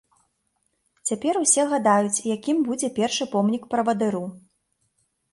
Цяпер 1.09 1.33
усе 1.43 1.65
гадаюць, 1.73 2.23
якім 2.35 2.57
будзе 2.69 2.89
першы 2.99 3.27
помнік 3.35 3.67
правадыру. 3.75 4.23